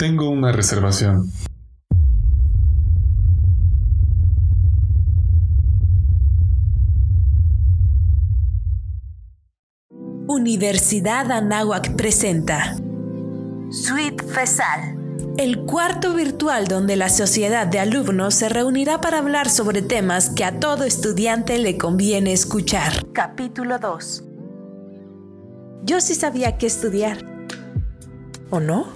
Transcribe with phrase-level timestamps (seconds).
[0.00, 1.30] Tengo una reservación.
[10.26, 12.76] Universidad Anáhuac presenta
[13.70, 14.96] Suite FESAL,
[15.36, 20.44] el cuarto virtual donde la sociedad de alumnos se reunirá para hablar sobre temas que
[20.44, 23.04] a todo estudiante le conviene escuchar.
[23.12, 24.24] Capítulo 2.
[25.84, 27.18] Yo sí sabía qué estudiar.
[28.48, 28.86] ¿O no?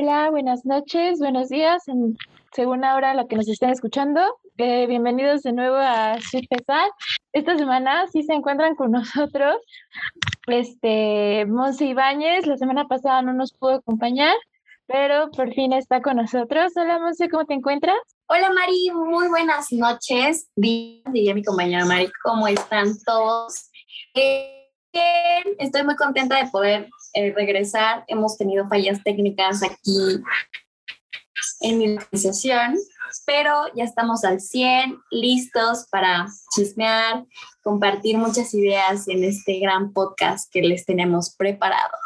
[0.00, 2.16] Hola, buenas noches, buenos días, en
[2.52, 4.20] según ahora lo que nos estén escuchando.
[4.56, 6.88] Eh, bienvenidos de nuevo a FESAL
[7.32, 9.56] esta semana sí se encuentran con nosotros
[10.46, 12.46] este Monse Ibáñez.
[12.46, 14.36] La semana pasada no nos pudo acompañar,
[14.86, 16.74] pero por fin está con nosotros.
[16.76, 17.98] Hola Monse, ¿cómo te encuentras?
[18.28, 20.48] Hola Mari, muy buenas noches.
[20.54, 23.68] Diría mi compañera Mari, ¿cómo están todos?
[24.14, 28.04] Eh, bien, estoy muy contenta de poder eh, regresar.
[28.06, 30.22] Hemos tenido fallas técnicas aquí
[31.62, 32.76] en mi organización,
[33.26, 37.24] pero ya estamos al 100, listos para chismear,
[37.64, 41.96] compartir muchas ideas en este gran podcast que les tenemos preparado.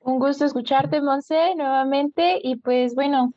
[0.00, 2.40] Un gusto escucharte, Monse, nuevamente.
[2.42, 3.34] Y pues bueno,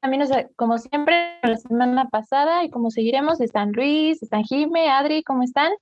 [0.00, 0.22] también
[0.54, 5.72] como siempre, la semana pasada y como seguiremos, están Luis, están Jime, Adri, ¿cómo están?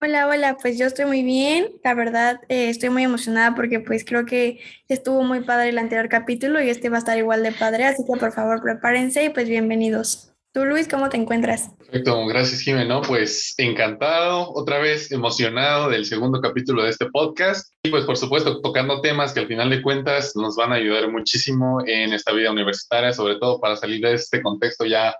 [0.00, 4.04] Hola, hola, pues yo estoy muy bien, la verdad eh, estoy muy emocionada porque pues
[4.04, 7.50] creo que estuvo muy padre el anterior capítulo y este va a estar igual de
[7.50, 10.32] padre, así que por favor prepárense y pues bienvenidos.
[10.52, 11.70] Tú Luis, ¿cómo te encuentras?
[11.78, 17.90] Perfecto, gracias Jimeno, pues encantado, otra vez emocionado del segundo capítulo de este podcast y
[17.90, 21.80] pues por supuesto tocando temas que al final de cuentas nos van a ayudar muchísimo
[21.84, 25.12] en esta vida universitaria, sobre todo para salir de este contexto ya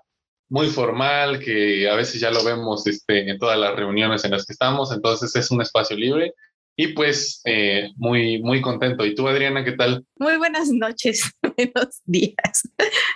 [0.49, 4.45] muy formal, que a veces ya lo vemos este, en todas las reuniones en las
[4.45, 6.33] que estamos, entonces es un espacio libre
[6.75, 9.05] y pues eh, muy, muy contento.
[9.05, 10.05] ¿Y tú, Adriana, qué tal?
[10.17, 12.63] Muy buenas noches, buenos días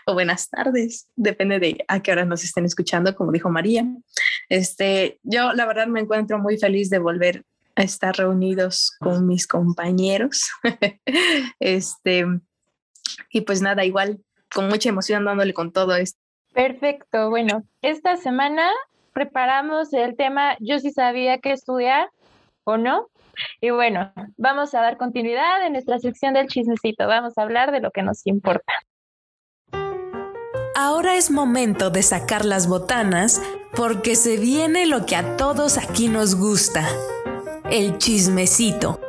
[0.06, 3.86] o buenas tardes, depende de a qué hora nos estén escuchando, como dijo María.
[4.50, 7.44] Este, yo la verdad me encuentro muy feliz de volver
[7.76, 10.52] a estar reunidos con mis compañeros.
[11.60, 12.26] este,
[13.32, 14.20] y pues nada, igual
[14.54, 16.23] con mucha emoción dándole con todo esto
[16.54, 17.30] Perfecto.
[17.30, 18.70] Bueno, esta semana
[19.14, 22.10] preparamos el tema Yo sí sabía qué estudiar
[22.64, 23.08] o no.
[23.62, 27.08] Y bueno, vamos a dar continuidad en nuestra sección del chismecito.
[27.08, 28.74] Vamos a hablar de lo que nos importa.
[30.76, 33.42] Ahora es momento de sacar las botanas
[33.76, 36.88] porque se viene lo que a todos aquí nos gusta,
[37.70, 39.00] el chismecito.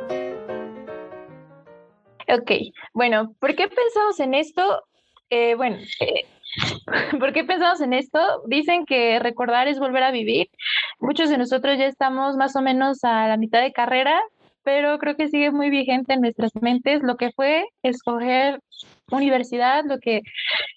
[2.27, 2.51] Ok,
[2.93, 4.83] bueno, ¿por qué pensamos en esto?
[5.29, 6.25] Eh, bueno, eh,
[7.19, 8.19] ¿Por qué pensamos en esto?
[8.47, 10.49] Dicen que recordar es volver a vivir.
[10.99, 14.21] Muchos de nosotros ya estamos más o menos a la mitad de carrera,
[14.63, 18.59] pero creo que sigue muy vigente en nuestras mentes lo que fue escoger
[19.11, 20.21] universidad, lo que,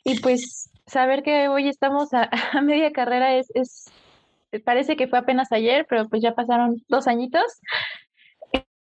[0.05, 2.29] y pues saber que hoy estamos a,
[2.63, 3.91] media carrera es, es,
[4.65, 7.45] parece que fue apenas ayer, pero pues ya pasaron dos añitos.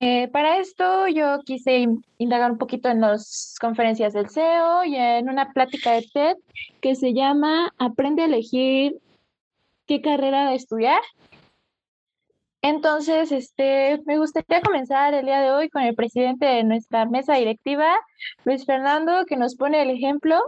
[0.00, 1.86] Eh, para esto yo quise
[2.18, 6.36] indagar un poquito en las conferencias del CEO y en una plática de TED
[6.80, 9.00] que se llama Aprende a elegir
[9.86, 11.00] qué carrera estudiar.
[12.62, 17.34] Entonces, este, me gustaría comenzar el día de hoy con el presidente de nuestra mesa
[17.34, 17.88] directiva,
[18.44, 20.38] Luis Fernando, que nos pone el ejemplo.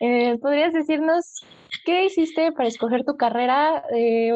[0.00, 1.44] Eh, ¿Podrías decirnos
[1.84, 4.32] qué hiciste para escoger tu carrera eh,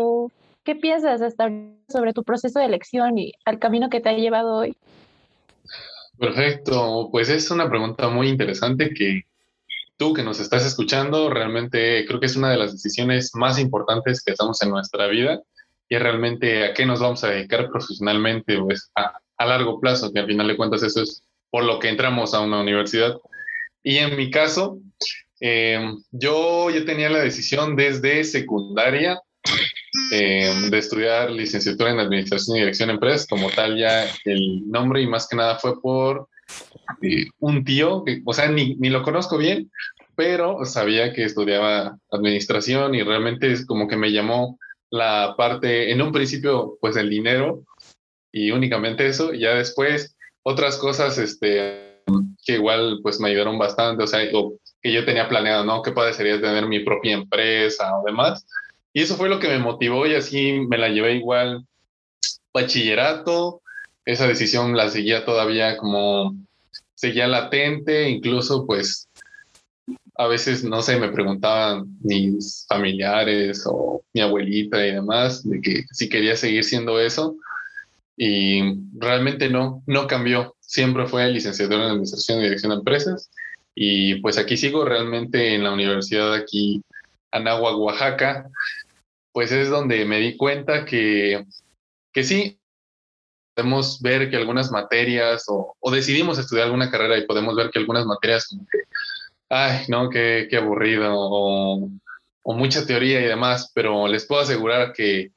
[0.64, 1.50] ¿Qué piensas hasta
[1.88, 4.76] sobre tu proceso de elección y al camino que te ha llevado hoy?
[6.18, 9.22] Perfecto, pues es una pregunta muy interesante que
[9.96, 14.22] tú que nos estás escuchando, realmente creo que es una de las decisiones más importantes
[14.22, 15.40] que hacemos en nuestra vida
[15.88, 20.20] y es realmente a qué nos vamos a dedicar profesionalmente pues, a, largo plazo, que
[20.20, 23.16] al final de cuentas eso es por lo que entramos a una universidad.
[23.82, 24.78] Y en mi caso,
[25.40, 29.20] eh, yo ya tenía la decisión desde secundaria
[30.12, 35.02] eh, de estudiar licenciatura en Administración y Dirección de Empresas, como tal ya el nombre
[35.02, 36.28] y más que nada fue por
[37.02, 39.70] eh, un tío, que, o sea, ni, ni, lo conozco bien,
[40.14, 44.58] pero sabía que estudiaba Administración y realmente es como que me llamó
[44.90, 47.64] la parte, en un principio, pues el dinero
[48.32, 52.02] y únicamente eso, y ya después otras cosas, este,
[52.44, 54.20] que igual pues me ayudaron bastante, o sea,
[54.82, 55.82] que yo tenía planeado, ¿no?
[55.82, 58.46] ¿Qué padre sería tener mi propia empresa o demás?
[58.92, 61.64] Y eso fue lo que me motivó y así me la llevé igual
[62.52, 63.62] bachillerato.
[64.04, 66.34] Esa decisión la seguía todavía como,
[66.94, 69.08] seguía latente, incluso pues
[70.20, 75.84] a veces, no sé, me preguntaban mis familiares o mi abuelita y demás de que
[75.92, 77.36] si quería seguir siendo eso.
[78.18, 78.60] Y
[78.98, 80.54] realmente no, no cambió.
[80.60, 83.30] siempre fue licenciatura en Administración y Dirección de Empresas.
[83.74, 86.82] Y pues aquí sigo realmente en la universidad aquí,
[87.32, 88.50] Anáhuac, Oaxaca.
[89.32, 91.44] Pues es donde me di cuenta que,
[92.12, 92.58] que sí,
[93.54, 98.06] podemos ver que algunas materias o, decidimos estudiar alguna carrera y podemos ver que algunas
[98.06, 98.78] materias como que,
[99.48, 101.90] ay, no, qué, qué aburrido o,
[102.42, 105.30] o mucha teoría y demás, pero les puedo asegurar que,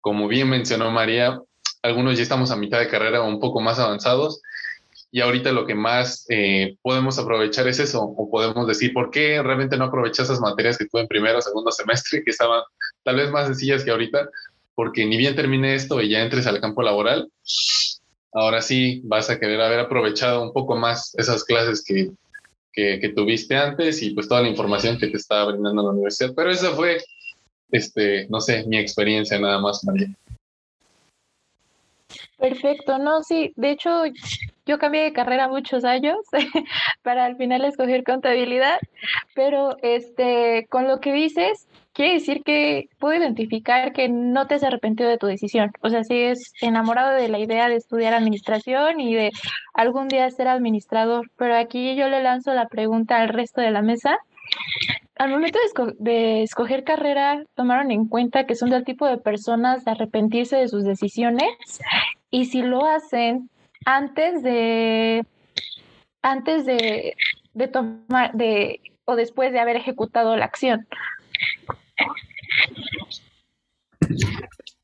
[0.00, 1.40] como bien mencionó María,
[1.82, 4.40] algunos ya estamos a mitad de carrera o un poco más avanzados
[5.14, 9.42] y ahorita lo que más eh, podemos aprovechar es eso, o podemos decir, ¿por qué
[9.42, 12.62] realmente no aproveché esas materias que tuve en primero o segundo semestre, que estaban
[13.04, 14.30] tal vez más sencillas que ahorita?
[14.74, 17.30] Porque ni bien termine esto y ya entres al campo laboral,
[18.32, 22.10] ahora sí vas a querer haber aprovechado un poco más esas clases que,
[22.72, 26.32] que, tuviste antes y pues toda la información que te estaba brindando la universidad.
[26.34, 26.96] Pero esa fue,
[27.70, 30.08] este, no sé, mi experiencia nada más, María.
[32.42, 34.02] Perfecto, no, sí, de hecho
[34.66, 36.16] yo cambié de carrera muchos años
[37.02, 38.80] para al final escoger contabilidad,
[39.32, 44.64] pero este, con lo que dices, quiere decir que puedo identificar que no te has
[44.64, 45.70] arrepentido de tu decisión.
[45.82, 49.30] O sea, sigues enamorado de la idea de estudiar administración y de
[49.72, 53.82] algún día ser administrador, pero aquí yo le lanzo la pregunta al resto de la
[53.82, 54.18] mesa.
[55.14, 55.60] Al momento
[56.00, 60.66] de, escoger carrera, tomaron en cuenta que son del tipo de personas de arrepentirse de
[60.66, 61.46] sus decisiones
[62.32, 63.48] y si lo hacen
[63.84, 65.24] antes de
[66.22, 67.14] antes de,
[67.72, 70.88] tomar de o después de haber ejecutado la acción.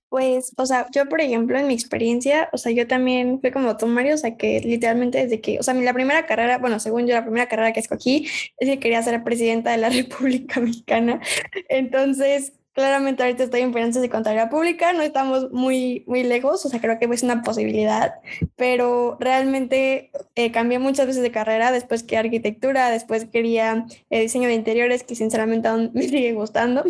[0.08, 3.76] Pues, o sea, yo por ejemplo, en mi experiencia, o sea, yo también fui como
[3.76, 7.06] tú, Mario, o sea, que literalmente desde que, o sea, la primera carrera, bueno, según
[7.06, 8.26] yo, la primera carrera que escogí
[8.58, 11.20] es que quería ser presidenta de la República Mexicana.
[11.68, 16.68] Entonces, claramente ahorita estoy en finanzas de contabilidad pública, no estamos muy, muy lejos, o
[16.68, 18.20] sea, creo que es una posibilidad,
[18.54, 24.46] pero realmente eh, cambié muchas veces de carrera, después que arquitectura, después quería eh, diseño
[24.46, 26.84] de interiores, que sinceramente aún me sigue gustando.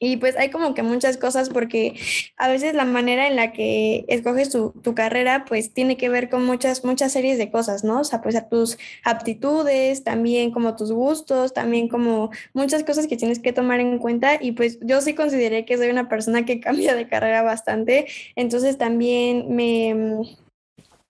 [0.00, 1.94] Y pues hay como que muchas cosas porque
[2.36, 6.28] a veces la manera en la que escoges tu, tu, carrera pues tiene que ver
[6.28, 8.00] con muchas, muchas series de cosas, ¿no?
[8.00, 13.16] O sea, pues a tus aptitudes, también como tus gustos, también como muchas cosas que
[13.16, 16.60] tienes que tomar en cuenta y pues yo sí consideré que soy una persona que
[16.68, 18.06] cambia de carrera bastante,
[18.36, 20.22] entonces también me,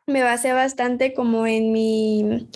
[0.06, 2.48] me basé bastante como en mi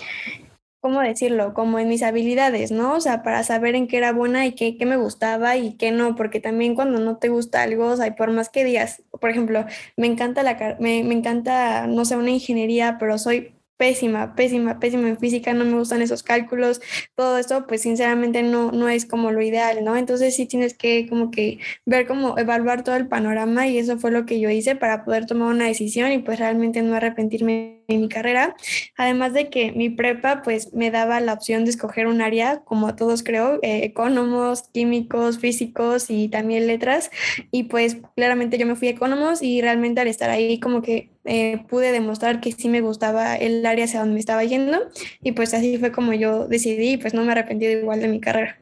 [0.82, 1.54] ¿cómo decirlo?
[1.54, 2.94] Como en mis habilidades, ¿no?
[2.96, 5.92] O sea, para saber en qué era buena y qué, qué me gustaba y qué
[5.92, 9.30] no, porque también cuando no te gusta algo, o sea, por más que digas, por
[9.30, 9.64] ejemplo,
[9.96, 15.08] me encanta la, me, me encanta, no sé, una ingeniería, pero soy pésima, pésima, pésima
[15.08, 16.80] en física, no me gustan esos cálculos,
[17.16, 19.96] todo eso, pues sinceramente no, no es como lo ideal, ¿no?
[19.96, 24.12] Entonces sí tienes que como que ver cómo evaluar todo el panorama y eso fue
[24.12, 28.02] lo que yo hice para poder tomar una decisión y pues realmente no arrepentirme en
[28.02, 28.54] mi carrera.
[28.96, 32.94] Además de que mi prepa pues me daba la opción de escoger un área, como
[32.94, 37.10] todos creo, eh, economos, químicos, físicos y también letras.
[37.50, 41.11] Y pues claramente yo me fui a economos y realmente al estar ahí como que
[41.24, 44.78] eh, pude demostrar que sí me gustaba el área hacia donde me estaba yendo
[45.22, 48.20] y pues así fue como yo decidí y pues no me arrepentí igual de mi
[48.20, 48.58] carrera.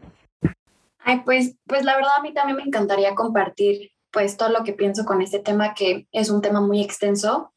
[0.98, 4.72] Ay, pues, pues la verdad a mí también me encantaría compartir pues todo lo que
[4.72, 7.52] pienso con este tema que es un tema muy extenso.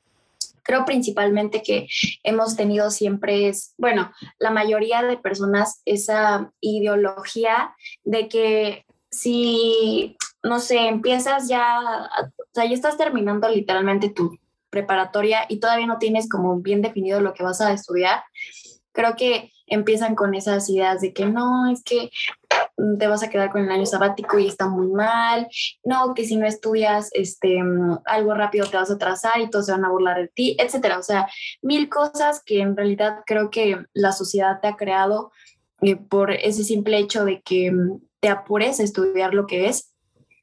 [0.64, 1.88] Creo principalmente que
[2.24, 7.76] hemos tenido siempre es, bueno, la mayoría de personas esa ideología
[8.06, 11.80] de que si, no sé, empiezas ya,
[12.20, 14.38] o sea, ya estás terminando literalmente tu,
[14.74, 18.24] preparatoria y todavía no tienes como bien definido lo que vas a estudiar,
[18.92, 22.10] creo que empiezan con esas ideas de que no, es que
[23.00, 25.48] te vas a quedar con el año sabático y está muy mal,
[25.84, 27.60] no, que si no estudias este,
[28.06, 30.98] algo rápido te vas a atrasar y todos se van a burlar de ti, etcétera.
[30.98, 31.28] O sea,
[31.62, 35.32] mil cosas que en realidad creo que la sociedad te ha creado
[35.82, 37.72] eh, por ese simple hecho de que
[38.20, 39.94] te apures a estudiar lo que es.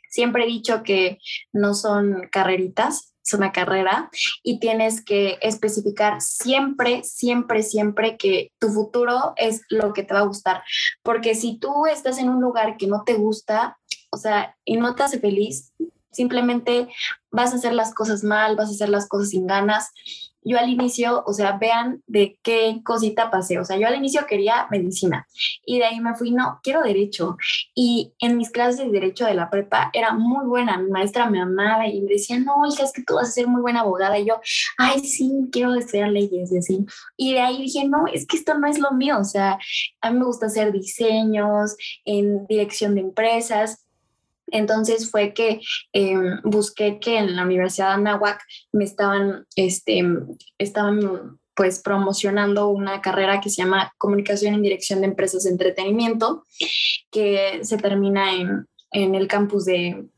[0.09, 1.19] Siempre he dicho que
[1.53, 4.11] no son carreritas, una carrera
[4.43, 10.21] y tienes que especificar siempre, siempre, siempre que tu futuro es lo que te va
[10.21, 10.63] a gustar.
[11.03, 13.79] Porque si tú estás en un lugar que no te gusta,
[14.11, 15.73] o sea, y no te hace feliz,
[16.11, 16.89] simplemente
[17.31, 19.91] vas a hacer las cosas mal, vas a hacer las cosas sin ganas
[20.43, 23.59] yo al inicio, o sea, vean de qué cosita pasé.
[23.59, 25.27] O sea, yo al inicio quería medicina
[25.65, 27.37] y de ahí me fui, no, quiero derecho.
[27.75, 30.79] Y en mis clases de derecho de la prepa era muy buena.
[30.79, 33.47] Mi maestra me amaba y me decía, no, hija, es que tú vas a ser
[33.47, 34.19] muy buena abogada.
[34.19, 34.41] Y yo,
[34.79, 36.87] ay, sí, quiero estudiar leyes y así.
[37.17, 39.19] Y de ahí dije, no, es que esto no es lo mío.
[39.19, 39.59] O sea,
[40.01, 43.85] a mí me gusta hacer diseños en dirección de empresas
[44.53, 45.61] entonces fue que
[45.93, 48.43] em, busqué que en la Universidad de Anáhuac
[48.73, 50.03] me estaban, este,
[50.59, 56.45] estaban pues promocionando una carrera que se llama Comunicación en Dirección de Empresas de Entretenimiento,
[57.11, 60.09] que se termina en, en el campus de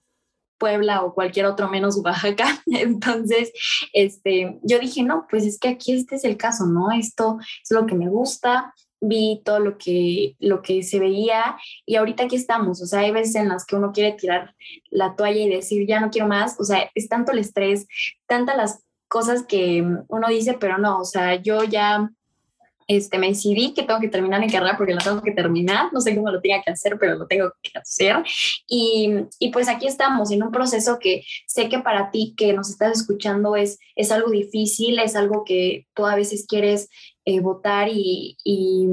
[0.62, 2.62] Puebla o cualquier otro menos Oaxaca.
[2.67, 3.51] Entonces,
[3.93, 6.93] este, yo dije, no, pues es que aquí este es el caso, ¿no?
[6.93, 11.97] Esto es lo que me gusta, vi todo lo que, lo que se veía y
[11.97, 14.54] ahorita aquí estamos, o sea, hay veces en las que uno quiere tirar
[14.90, 17.87] la toalla y decir, ya no quiero más, o sea, es tanto el estrés,
[18.26, 22.11] tantas las cosas que uno dice, pero no, o sea, yo ya
[22.87, 26.01] este, me decidí que tengo que terminar mi carrera porque la tengo que terminar, no
[26.01, 28.17] sé cómo lo tenga que hacer, pero lo tengo que hacer.
[28.67, 32.71] Y, y, pues aquí estamos en un proceso que sé que para ti que nos
[32.71, 36.89] estás escuchando es, es algo difícil, es algo que tú a veces quieres
[37.25, 38.87] eh, votar y, y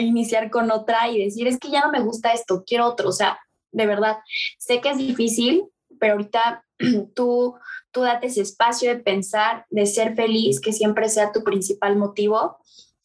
[0.00, 3.08] iniciar con otra y decir, es que ya no me gusta esto, quiero otro.
[3.08, 3.38] O sea,
[3.72, 4.18] de verdad,
[4.58, 5.64] sé que es difícil,
[6.04, 6.62] pero ahorita
[7.14, 7.54] tú,
[7.90, 12.58] tú date ese espacio de pensar, de ser feliz, que siempre sea tu principal motivo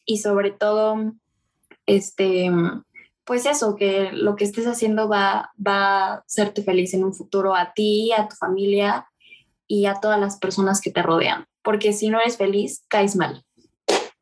[0.04, 1.14] y sobre todo,
[1.86, 2.50] este,
[3.24, 7.56] pues eso, que lo que estés haciendo va, va a hacerte feliz en un futuro
[7.56, 9.08] a ti, a tu familia
[9.66, 13.46] y a todas las personas que te rodean, porque si no eres feliz, caes mal.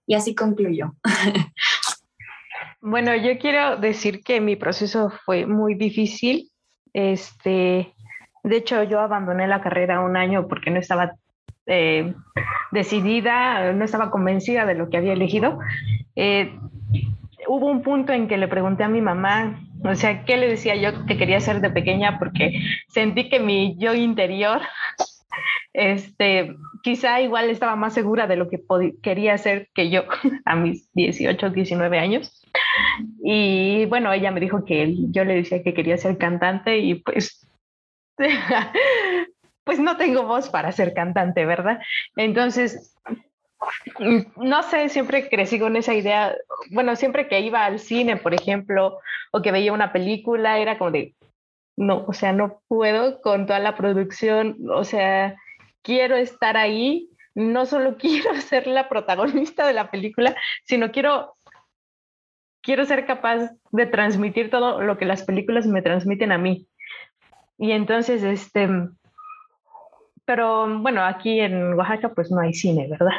[0.07, 0.95] Y así concluyo.
[2.81, 6.53] Bueno, yo quiero decir que mi proceso fue muy difícil.
[6.93, 7.93] Este,
[8.49, 11.13] de hecho, yo abandoné la carrera un año porque no estaba
[11.67, 12.15] eh,
[12.73, 15.59] decidida, no estaba convencida de lo que había elegido.
[16.17, 16.59] Eh,
[17.47, 20.77] hubo un punto en que le pregunté a mi mamá, o sea, ¿qué le decía
[20.77, 22.19] yo que quería ser de pequeña?
[22.19, 24.61] Porque sentí que mi yo interior,
[25.73, 28.63] este, quizá igual estaba más segura de lo que
[29.03, 30.05] quería ser que yo
[30.45, 32.43] a mis 18, 19 años.
[33.23, 37.48] Y bueno, ella me dijo que yo le decía que quería ser cantante y pues
[39.65, 41.81] pues no tengo voz para ser cantante, ¿verdad?
[42.17, 42.95] Entonces,
[44.37, 46.35] no sé, siempre crecí con esa idea,
[46.71, 48.99] bueno, siempre que iba al cine, por ejemplo,
[49.33, 51.15] o que veía una película, era como de,
[51.77, 55.37] no, o sea, no puedo con toda la producción, o sea,
[55.83, 61.35] quiero estar ahí, no solo quiero ser la protagonista de la película, sino quiero
[62.61, 66.69] quiero ser capaz de transmitir todo lo que las películas me transmiten a mí.
[67.59, 68.69] Y entonces, este,
[70.29, 73.17] pero bueno, aquí en Oaxaca pues no hay cine, ¿verdad?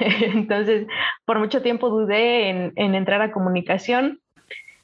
[0.34, 0.88] Entonces,
[1.24, 4.18] por mucho tiempo dudé en, entrar a comunicación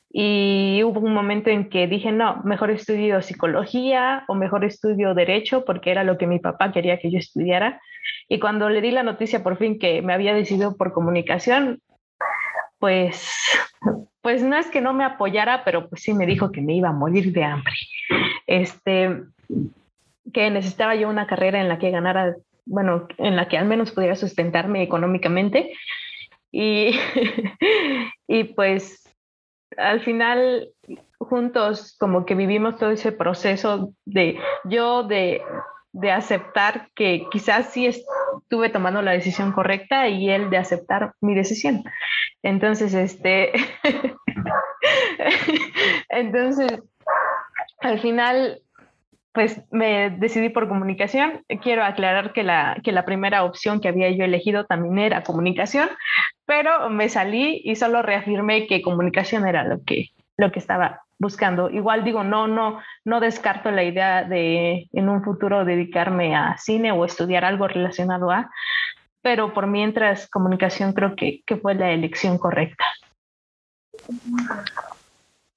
[0.08, 5.64] y hubo un momento en que dije, no, mejor estudio psicología o mejor estudio derecho
[5.64, 7.80] porque era lo que mi papá quería que yo estudiara.
[8.28, 11.80] Y cuando le di la noticia por fin que me había decidido por comunicación,
[12.84, 13.32] pues,
[14.20, 16.90] pues no es que no me apoyara, pero pues sí me dijo que me iba
[16.90, 17.72] a morir de hambre.
[18.46, 19.22] Este,
[20.34, 22.36] que necesitaba yo una carrera en la que ganara,
[22.66, 25.72] bueno, en la que al menos pudiera sustentarme económicamente.
[26.52, 26.90] Y,
[28.28, 29.02] y pues
[29.78, 30.68] al final
[31.16, 35.40] juntos como que vivimos todo ese proceso de yo de,
[35.94, 41.36] de aceptar que quizás sí estuve tomando la decisión correcta y él de aceptar mi
[41.36, 41.84] decisión.
[42.42, 43.52] Entonces, este,
[46.08, 46.82] entonces,
[47.80, 48.60] al final
[49.32, 51.44] pues me decidí por comunicación.
[51.60, 55.88] Quiero aclarar que la, que la primera opción que había yo elegido también era comunicación,
[56.46, 61.70] pero me salí y solo reafirmé que comunicación era lo que, lo que estaba buscando.
[61.70, 66.92] Igual digo, no, no, no descarto la idea de en un futuro dedicarme a cine
[66.92, 68.50] o estudiar algo relacionado a,
[69.22, 72.84] pero por mientras comunicación creo que, que fue la elección correcta.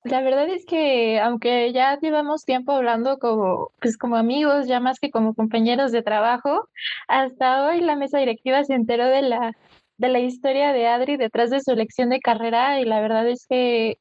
[0.04, 5.00] La verdad es que aunque ya llevamos tiempo hablando como, pues como amigos, ya más
[5.00, 6.70] que como compañeros de trabajo,
[7.10, 9.54] hasta hoy la mesa directiva se enteró de la,
[9.98, 13.46] de la historia de Adri detrás de su elección de carrera y la verdad es
[13.48, 13.98] que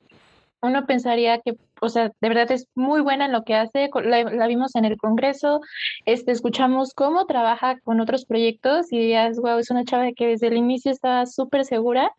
[0.67, 4.47] uno pensaría que, o sea, de verdad es muy buena en lo que hace, la,
[4.47, 5.61] vimos en el Congreso,
[6.05, 10.49] este, escuchamos cómo trabaja con otros proyectos y es, wow, es una chava que desde
[10.49, 12.13] el inicio estaba súper segura,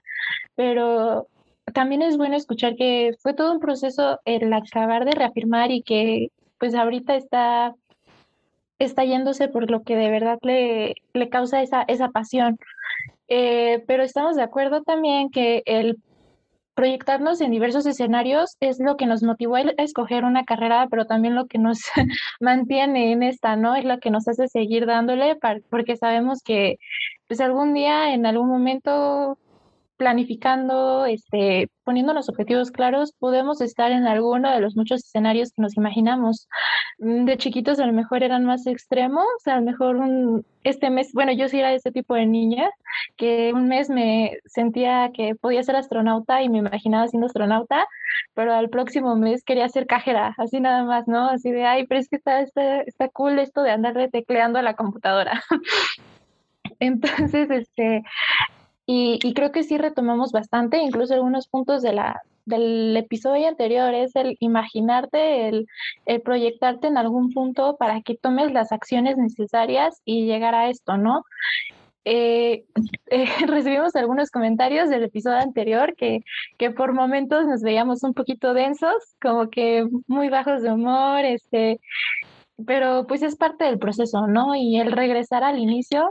[0.56, 1.28] pero
[1.74, 6.30] también es bueno escuchar que fue todo un proceso el acabar de reafirmar y que
[6.60, 7.76] pues ahorita está,
[8.80, 12.58] está yéndose por lo que de verdad le, le causa esa, esa pasión.
[13.30, 15.98] Eh, pero estamos de acuerdo también que el
[16.78, 21.34] proyectarnos en diversos escenarios es lo que nos motivó a escoger una carrera, pero también
[21.34, 21.80] lo que nos
[22.40, 23.76] mantiene en esta, ¿no?
[23.76, 25.40] Es lo que nos hace seguir dándole,
[25.72, 26.78] porque sabemos que
[27.28, 29.40] pues algún día, en algún momento,
[29.98, 35.62] planificando, este, poniendo los objetivos claros, podemos estar en alguno de los muchos escenarios que
[35.62, 36.48] nos imaginamos.
[37.00, 41.12] Mm, de chiquitos a lo mejor eran más extremos, a lo mejor un, este mes,
[41.14, 42.70] bueno, yo sí era ese tipo de niña
[43.18, 47.86] que un mes me sentía que podía ser astronauta y me imaginaba siendo astronauta,
[48.34, 51.30] pero al próximo mes quería ser cajera, así nada más, ¿no?
[51.30, 54.62] Así de, ay, pero es que está, está, está cool esto de andar tecleando a
[54.62, 55.44] la computadora.
[56.80, 58.04] Entonces, este,
[58.90, 64.16] y, creo que sí retomamos bastante, incluso algunos puntos de la, del episodio anterior, es
[64.16, 65.68] el imaginarte, el,
[66.06, 70.98] el, proyectarte en algún punto para que tomes las acciones necesarias y llegar a esto,
[70.98, 71.24] ¿no?
[72.06, 72.64] Eh,
[73.08, 76.22] eh, recibimos algunos comentarios del episodio anterior que,
[76.58, 81.82] que por momentos nos veíamos un poquito densos, como que muy bajos de humor, este,
[82.66, 84.56] pero pues es parte del proceso, ¿no?
[84.56, 86.10] Y el regresar al inicio,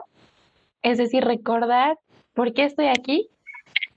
[0.82, 1.96] es decir, recordar
[2.36, 3.28] por qué estoy aquí,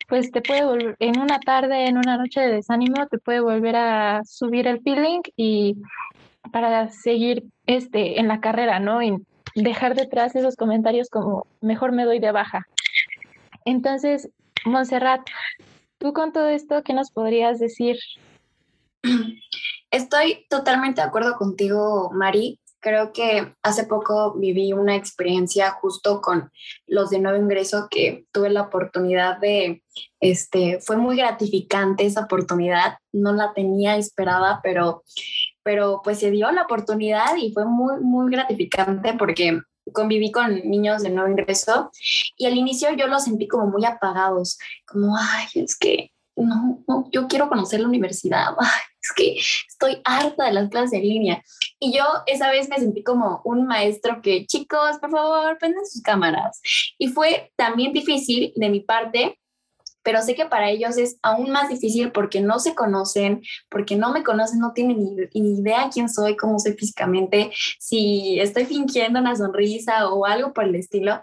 [0.08, 3.76] pues te puede volver, en una tarde, en una noche de desánimo, te puede volver
[3.76, 5.76] a subir el feeling y
[6.52, 9.04] para seguir este, en la carrera, ¿no?
[9.04, 9.16] Y
[9.54, 12.66] dejar detrás esos comentarios como mejor me doy de baja.
[13.66, 14.30] Entonces,
[14.66, 15.22] Montserrat,
[16.00, 17.98] tú con todo esto, ¿qué nos podrías decir?
[19.92, 22.60] Estoy totalmente de acuerdo contigo, Mari.
[22.82, 26.52] Creo que hace poco viví una experiencia justo con
[26.88, 29.84] los de nuevo ingreso que tuve la oportunidad de,
[30.20, 35.04] este, fue muy gratificante esa oportunidad, no la tenía esperada, pero,
[35.64, 39.60] pero pues se dio la oportunidad y fue muy, muy gratificante porque
[39.92, 41.92] conviví con niños de nuevo ingreso
[42.38, 47.10] y al inicio yo los sentí como muy apagados, como, ay, es que no, no,
[47.12, 49.38] yo quiero conocer la universidad, ay, es que
[49.68, 51.44] estoy harta de las clases en línea.
[51.80, 56.02] Y yo esa vez me sentí como un maestro que, chicos, por favor, prendan sus
[56.02, 56.62] cámaras.
[56.98, 59.40] Y fue también difícil de mi parte,
[60.04, 64.12] pero sé que para ellos es aún más difícil porque no se conocen, porque no
[64.12, 69.20] me conocen, no tienen ni, ni idea quién soy, cómo soy físicamente, si estoy fingiendo
[69.20, 71.22] una sonrisa o algo por el estilo.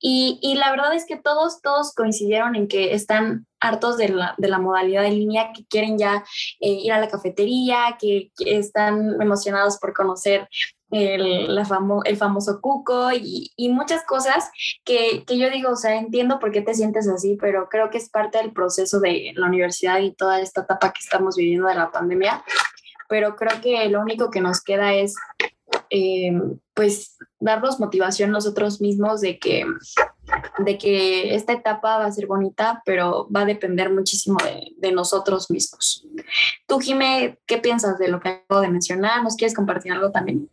[0.00, 4.34] Y, y, la verdad es que todos, todos coincidieron en que están hartos de la,
[4.38, 6.24] de la modalidad en línea, que quieren ya
[6.60, 10.48] eh, ir a la cafetería, que, están emocionados por conocer
[10.90, 14.50] el, la famo, el famoso cuco y, y muchas cosas
[14.84, 17.98] que, que, yo digo, o sea, entiendo por qué te sientes así, pero creo que
[17.98, 21.74] es parte del proceso de la universidad y toda esta etapa que estamos viviendo de
[21.74, 22.42] la pandemia.
[23.08, 25.14] Pero creo que lo único que nos queda es
[25.90, 26.32] eh,
[26.74, 29.64] pues darnos motivación nosotros mismos de que,
[30.58, 34.38] de que esta etapa va a ser bonita, pero va a depender muchísimo
[34.76, 36.06] de, nosotros mismos.
[36.66, 39.22] Tú, Jime, ¿qué piensas de lo que acabo de mencionar?
[39.22, 40.48] ¿Nos quieres compartir algo también?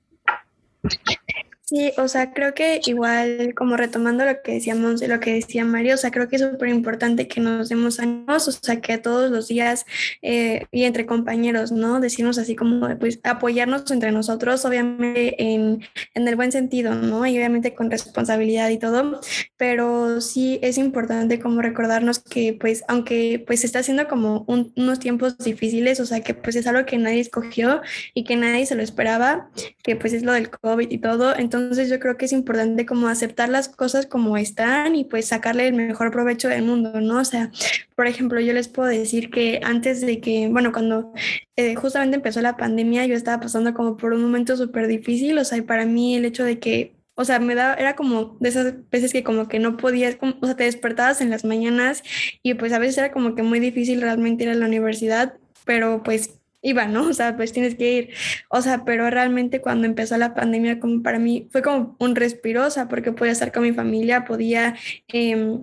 [1.67, 5.65] Sí, o sea, creo que igual, como retomando lo que decíamos de lo que decía
[5.65, 8.99] Mario, o sea, creo que es súper importante que nos demos ánimos, o sea, que
[8.99, 9.87] todos los días
[10.21, 11.99] eh, y entre compañeros, ¿no?
[11.99, 15.81] Decirnos así como, pues, apoyarnos entre nosotros, obviamente en,
[16.13, 17.25] en el buen sentido, ¿no?
[17.25, 19.19] Y obviamente con responsabilidad y todo,
[19.57, 24.99] pero sí es importante como recordarnos que, pues, aunque pues está haciendo como un, unos
[24.99, 27.81] tiempos difíciles, o sea, que pues es algo que nadie escogió
[28.13, 29.49] y que nadie se lo esperaba,
[29.81, 32.85] que pues es lo del COVID y todo, entonces entonces yo creo que es importante
[32.85, 37.19] como aceptar las cosas como están y pues sacarle el mejor provecho del mundo, ¿no?
[37.19, 37.51] O sea,
[37.95, 41.13] por ejemplo, yo les puedo decir que antes de que, bueno, cuando
[41.55, 45.45] eh, justamente empezó la pandemia, yo estaba pasando como por un momento súper difícil, o
[45.45, 48.49] sea, y para mí el hecho de que o sea, me da, era como de
[48.49, 52.03] esas veces que como que no podías, como, o sea, te despertabas en las mañanas
[52.43, 56.03] y pues a veces era como que muy difícil realmente ir a la universidad, pero
[56.03, 57.07] pues iba, ¿no?
[57.07, 58.09] O sea, pues tienes que ir.
[58.49, 62.65] O sea, pero realmente cuando empezó la pandemia, como para mí fue como un respiro,
[62.65, 64.75] o sea, porque podía estar con mi familia, podía
[65.13, 65.59] eh,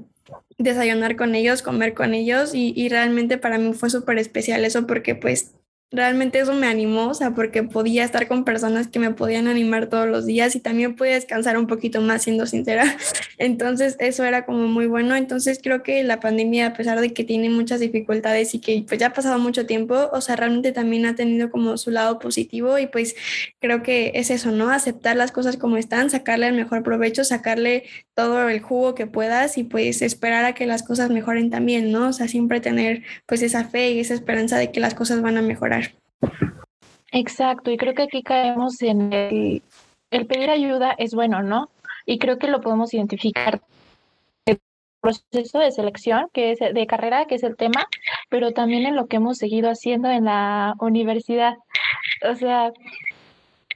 [0.58, 4.86] desayunar con ellos, comer con ellos y, y realmente para mí fue súper especial eso
[4.86, 5.54] porque pues
[5.92, 9.88] realmente eso me animó, o sea, porque podía estar con personas que me podían animar
[9.88, 12.96] todos los días y también podía descansar un poquito más, siendo sincera.
[13.38, 15.14] Entonces, eso era como muy bueno.
[15.16, 18.98] Entonces, creo que la pandemia, a pesar de que tiene muchas dificultades y que pues
[18.98, 22.78] ya ha pasado mucho tiempo, o sea, realmente también ha tenido como su lado positivo
[22.78, 23.14] y pues
[23.61, 24.70] creo que es eso, ¿no?
[24.70, 29.59] Aceptar las cosas como están, sacarle el mejor provecho, sacarle todo el jugo que puedas
[29.59, 32.09] y pues esperar a que las cosas mejoren también, ¿no?
[32.09, 35.37] O sea, siempre tener pues esa fe y esa esperanza de que las cosas van
[35.37, 35.82] a mejorar.
[37.12, 39.62] Exacto, y creo que aquí caemos en el,
[40.11, 41.68] el pedir ayuda es bueno, ¿no?
[42.06, 43.61] Y creo que lo podemos identificar
[44.46, 44.61] el
[45.00, 47.87] proceso de selección, que es de carrera, que es el tema,
[48.28, 51.56] pero también en lo que hemos seguido haciendo en la universidad.
[52.30, 52.72] O sea,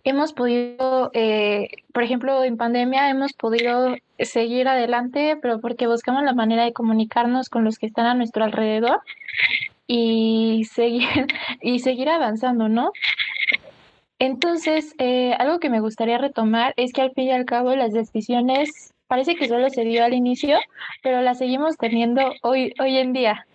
[0.05, 6.33] hemos podido, eh, por ejemplo, en pandemia hemos podido seguir adelante, pero porque buscamos la
[6.33, 9.01] manera de comunicarnos con los que están a nuestro alrededor
[9.87, 11.09] y seguir,
[11.63, 12.93] y seguir avanzando, ¿no?
[14.19, 17.93] Entonces, eh, algo que me gustaría retomar es que al fin y al cabo las
[17.93, 20.59] decisiones parece que solo se dio al inicio,
[21.03, 23.47] pero la seguimos teniendo hoy, hoy en día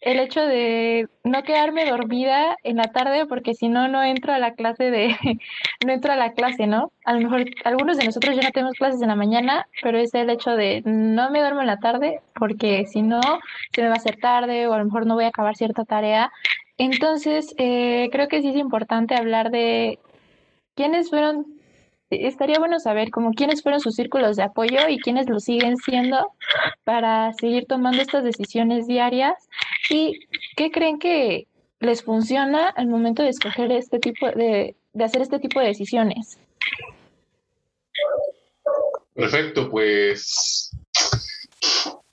[0.00, 4.38] el hecho de no quedarme dormida en la tarde porque si no no entro a
[4.38, 5.16] la clase de
[5.86, 6.92] no entro a la clase, ¿no?
[7.04, 10.14] A lo mejor algunos de nosotros ya no tenemos clases en la mañana, pero es
[10.14, 13.20] el hecho de no me duermo en la tarde porque si no
[13.74, 15.84] se me va a hacer tarde o a lo mejor no voy a acabar cierta
[15.84, 16.32] tarea.
[16.78, 19.98] Entonces, eh, creo que sí es importante hablar de
[20.74, 21.61] quiénes fueron
[22.20, 26.32] estaría bueno saber como quiénes fueron sus círculos de apoyo y quiénes lo siguen siendo
[26.84, 29.48] para seguir tomando estas decisiones diarias
[29.90, 30.20] y
[30.56, 31.46] qué creen que
[31.80, 36.38] les funciona al momento de escoger este tipo de, de hacer este tipo de decisiones.
[39.14, 40.70] Perfecto, pues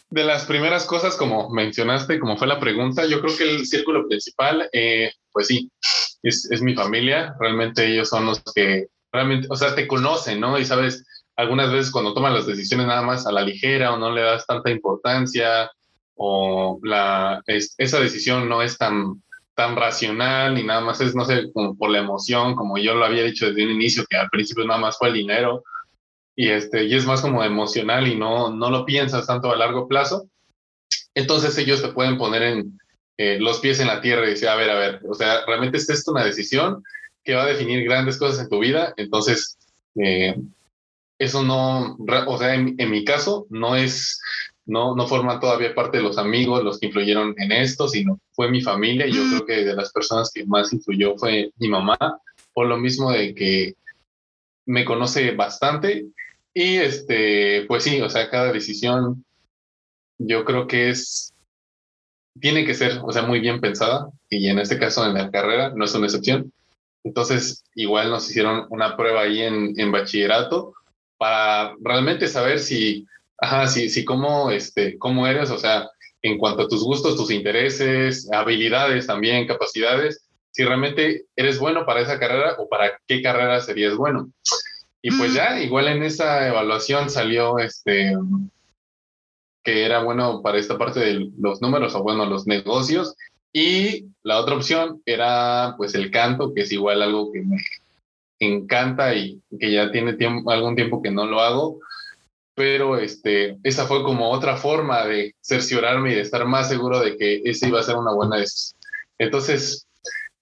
[0.10, 4.08] de las primeras cosas, como mencionaste, como fue la pregunta, yo creo que el círculo
[4.08, 5.72] principal, eh, pues sí,
[6.24, 7.36] es, es, mi familia.
[7.40, 10.58] Realmente ellos son los que realmente, o sea, te conocen, ¿no?
[10.58, 14.12] Y sabes, algunas veces cuando toman las decisiones nada más a la ligera o no
[14.12, 15.72] le das tanta importancia
[16.16, 19.24] o la, esa decisión no es tan,
[19.56, 23.06] tan racional y nada más es, no sé, como por la emoción, como yo lo
[23.06, 25.64] había dicho desde un inicio, que al principio nada más fue el dinero
[26.36, 29.88] y, este, y es más como emocional y no, no lo piensas tanto a largo
[29.88, 30.30] plazo.
[31.16, 32.80] Entonces ellos te pueden poner en
[33.18, 35.78] eh, los pies en la tierra y decir, a ver, a ver, o sea, realmente
[35.78, 36.84] es esto una decisión
[37.24, 38.94] que va a definir grandes cosas en tu vida.
[38.98, 39.58] Entonces,
[39.96, 40.36] eh,
[41.18, 44.22] eso no, o sea, en, mi caso, no es,
[44.66, 48.50] no, no forma todavía parte de los amigos los que influyeron en esto, sino fue
[48.50, 49.06] mi familia.
[49.06, 51.98] Y yo creo que de las personas que más influyó fue mi mamá,
[52.54, 53.76] por lo mismo de que
[54.66, 56.06] me conoce bastante.
[56.54, 59.26] Y este, pues sí, o sea, cada decisión
[60.20, 61.34] yo creo que es,
[62.40, 64.10] tiene que ser, o sea, muy bien pensada.
[64.30, 66.54] Y en este caso, en la carrera, no es una excepción.
[67.04, 70.74] Entonces, igual nos hicieron una prueba ahí en, en bachillerato
[71.18, 73.06] para realmente saber si,
[73.38, 75.90] ajá, si, si cómo, este, cómo eres, o sea,
[76.22, 82.02] en cuanto a tus gustos, tus intereses, habilidades también, capacidades, si realmente eres bueno para
[82.02, 84.30] esa carrera o para qué carrera serías bueno.
[85.02, 88.14] Y pues ya, igual en esa evaluación salió este
[89.64, 93.16] que era bueno para esta parte de los números o bueno, los negocios
[93.54, 97.58] y la otra opción era pues el canto, que es igual algo que me
[98.40, 101.80] encanta y que ya tiene tiempo, algún tiempo que no lo hago,
[102.56, 107.18] pero este, esa fue como otra forma de cerciorarme y de estar más seguro de
[107.18, 108.80] que esa iba a ser una buena decisión.
[109.18, 109.88] Entonces,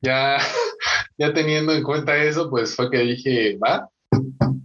[0.01, 0.37] ya,
[1.17, 3.89] ya teniendo en cuenta eso, pues fue que dije, va,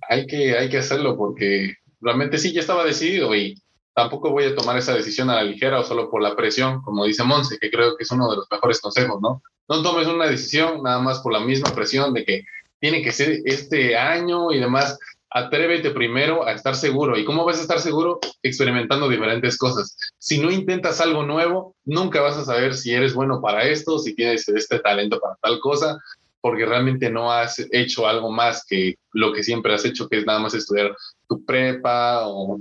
[0.09, 3.62] hay que, hay que hacerlo porque realmente sí, ya estaba decidido y
[3.95, 7.05] tampoco voy a tomar esa decisión a la ligera o solo por la presión, como
[7.05, 9.43] dice Monse, que creo que es uno de los mejores consejos, ¿no?
[9.69, 12.45] No tomes una decisión nada más por la misma presión de que
[12.81, 14.99] tiene que ser este año y demás.
[15.31, 17.17] Atrévete primero a estar seguro.
[17.17, 18.19] ¿Y cómo vas a estar seguro?
[18.43, 19.97] Experimentando diferentes cosas.
[20.19, 24.15] Si no intentas algo nuevo, nunca vas a saber si eres bueno para esto, si
[24.15, 25.99] tienes este talento para tal cosa,
[26.43, 30.27] porque realmente no has hecho algo más que lo que siempre has hecho, que es
[30.27, 30.95] nada más estudiar
[31.29, 32.61] tu prepa o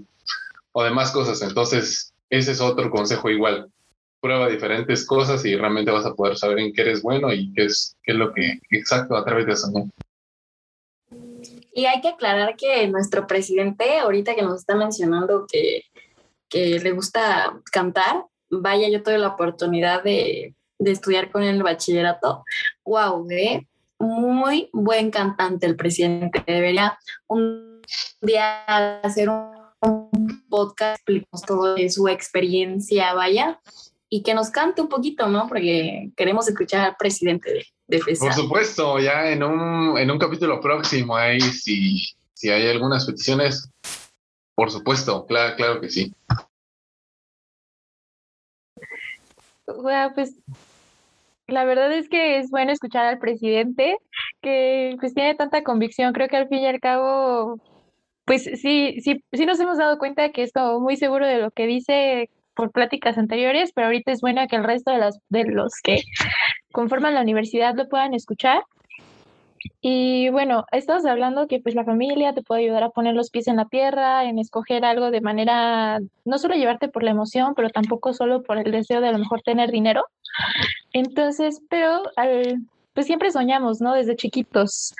[0.71, 1.41] o demás cosas.
[1.41, 3.69] Entonces, ese es otro consejo igual.
[4.19, 7.65] Prueba diferentes cosas y realmente vas a poder saber en qué eres bueno y qué
[7.65, 9.67] es, qué es lo que exacto a través de eso.
[11.73, 15.83] Y hay que aclarar que nuestro presidente, ahorita que nos está mencionando que,
[16.49, 22.43] que le gusta cantar, vaya, yo tuve la oportunidad de, de estudiar con el bachillerato.
[22.83, 23.27] ¡Wow!
[23.31, 23.67] ¿eh?
[23.99, 26.43] Muy buen cantante el presidente.
[26.45, 27.81] Debería un
[28.21, 28.63] día
[29.01, 33.59] hacer un un podcast, explicamos todo de su experiencia, vaya,
[34.09, 35.47] y que nos cante un poquito, ¿no?
[35.47, 40.59] Porque queremos escuchar al presidente de, de Por supuesto, ya en un, en un capítulo
[40.59, 43.69] próximo, ahí si, si hay algunas peticiones,
[44.55, 46.13] por supuesto, claro, claro que sí.
[49.65, 50.35] Bueno, pues
[51.47, 53.97] la verdad es que es bueno escuchar al presidente
[54.41, 56.13] que pues tiene tanta convicción.
[56.13, 57.61] Creo que al fin y al cabo
[58.31, 61.51] pues sí, sí, sí nos hemos dado cuenta que es como muy seguro de lo
[61.51, 65.43] que dice por pláticas anteriores, pero ahorita es bueno que el resto de, las, de
[65.43, 66.03] los que
[66.71, 68.63] conforman la universidad lo puedan escuchar.
[69.81, 73.49] Y bueno, estamos hablando que pues la familia te puede ayudar a poner los pies
[73.49, 77.69] en la tierra, en escoger algo de manera, no solo llevarte por la emoción, pero
[77.69, 80.05] tampoco solo por el deseo de a lo mejor tener dinero.
[80.93, 82.61] Entonces, pero al,
[82.93, 83.91] pues siempre soñamos, ¿no?
[83.91, 84.93] Desde chiquitos.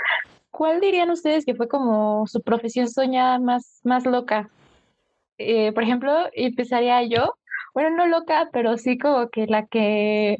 [0.51, 4.49] ¿Cuál dirían ustedes que fue como su profesión soñada más, más loca?
[5.37, 7.35] Eh, por ejemplo, empezaría yo,
[7.73, 10.37] bueno, no loca, pero sí como que la que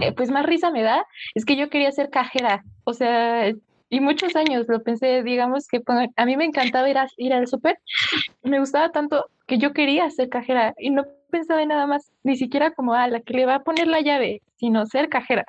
[0.00, 2.64] eh, pues más risa me da es que yo quería ser cajera.
[2.84, 3.52] O sea,
[3.90, 5.80] y muchos años lo pensé, digamos que
[6.16, 7.78] a mí me encantaba ir, a, ir al súper,
[8.42, 12.36] me gustaba tanto que yo quería ser cajera y no pensaba en nada más, ni
[12.36, 15.44] siquiera como a la que le va a poner la llave, sino ser cajera.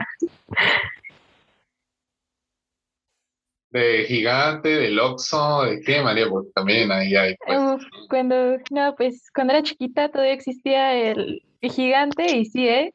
[3.76, 6.30] De gigante, del Oxxo, ¿de qué, María?
[6.30, 7.36] Porque también ahí hay.
[7.46, 12.94] Pues, cuando, no, pues cuando era chiquita todavía existía el, el gigante y sí, ¿eh?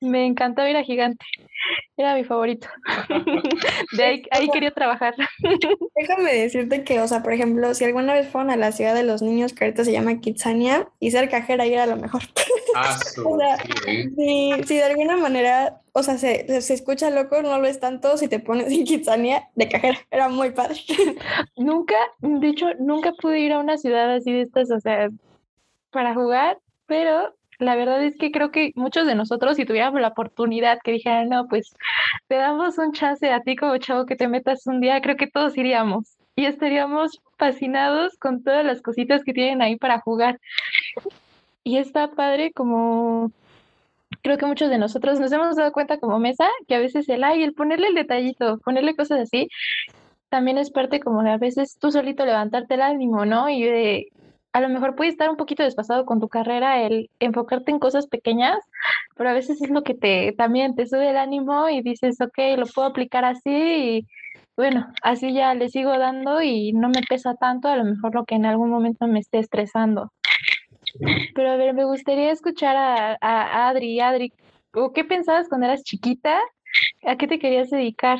[0.00, 1.24] Me encantó ir a Gigante.
[1.96, 2.66] Era mi favorito.
[3.96, 5.14] De ahí, ahí quería trabajar.
[5.94, 9.04] Déjame decirte que, o sea, por ejemplo, si alguna vez fueron a la ciudad de
[9.04, 12.22] los niños, que ahorita se llama Kitsania, y ser cajera ahí era lo mejor.
[12.74, 13.38] Ah, o
[13.84, 18.16] sí, si, de alguna manera, o sea, se, se, escucha loco, no lo es tanto
[18.16, 19.98] si te pones en Kitsania de cajera.
[20.10, 20.76] Era muy padre.
[21.56, 25.10] nunca, de hecho, nunca pude ir a una ciudad así de estas, o sea,
[25.90, 30.08] para jugar, pero la verdad es que creo que muchos de nosotros, si tuviéramos la
[30.08, 31.74] oportunidad que dijeran, no, pues
[32.26, 35.26] te damos un chance a ti como chavo que te metas un día, creo que
[35.26, 40.40] todos iríamos y estaríamos fascinados con todas las cositas que tienen ahí para jugar.
[41.64, 43.32] Y está padre como
[44.22, 47.24] creo que muchos de nosotros nos hemos dado cuenta como mesa que a veces el
[47.24, 49.48] ay, el ponerle el detallito, ponerle cosas así,
[50.28, 53.48] también es parte como a veces tú solito levantarte el ánimo, ¿no?
[53.48, 54.08] Y de
[54.52, 58.06] a lo mejor puede estar un poquito desfasado con tu carrera el enfocarte en cosas
[58.08, 58.58] pequeñas,
[59.16, 62.58] pero a veces es lo que te también te sube el ánimo y dices, ok,
[62.58, 64.06] lo puedo aplicar así y
[64.56, 68.24] bueno, así ya le sigo dando y no me pesa tanto, a lo mejor lo
[68.24, 70.12] que en algún momento me esté estresando.
[71.34, 74.00] Pero a ver, me gustaría escuchar a, a Adri.
[74.00, 74.32] Adri,
[74.94, 76.38] ¿qué pensabas cuando eras chiquita?
[77.06, 78.18] ¿A qué te querías dedicar?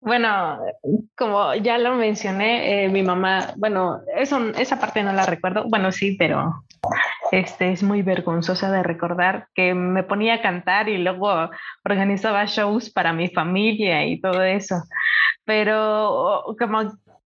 [0.00, 0.58] Bueno,
[1.16, 5.92] como ya lo mencioné, eh, mi mamá, bueno, eso, esa parte no la recuerdo, bueno,
[5.92, 6.64] sí, pero
[7.30, 11.50] este es muy vergonzosa de recordar que me ponía a cantar y luego
[11.84, 14.82] organizaba shows para mi familia y todo eso.
[15.44, 16.82] Pero como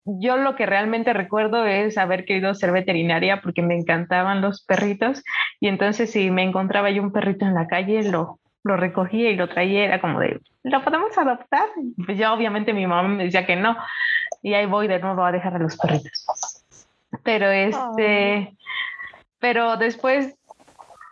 [0.07, 5.23] yo lo que realmente recuerdo es haber querido ser veterinaria porque me encantaban los perritos
[5.61, 9.37] y entonces si me encontraba yo un perrito en la calle lo lo recogía y
[9.37, 11.66] lo traía, era como de, ¿lo podemos adoptar?
[12.05, 13.77] Pues ya obviamente mi mamá me decía que no,
[14.42, 16.27] y ahí voy de nuevo a dejar a los perritos.
[17.23, 18.57] Pero este,
[19.38, 20.37] pero después